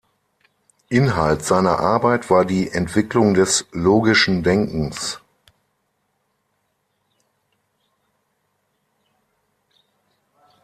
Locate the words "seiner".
1.45-1.77